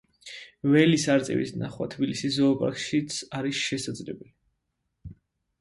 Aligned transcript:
ველის 0.75 1.03
არწივის 1.15 1.51
ნახვა 1.63 1.87
თბილისის 1.95 2.33
ზოოპარკშიც 2.39 3.21
არის 3.41 3.63
შესაძლებელი. 3.69 4.31